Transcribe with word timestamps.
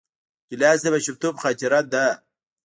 ګیلاس 0.49 0.79
د 0.83 0.87
ماشومتوب 0.93 1.33
خاطره 1.43 1.79
ده. 1.93 2.05